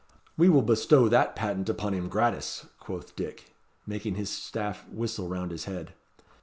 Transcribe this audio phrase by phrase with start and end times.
[0.35, 3.53] "We will bestow that patent upon him gratis," quoth Dick,
[3.85, 5.93] making his staff whistle round his head.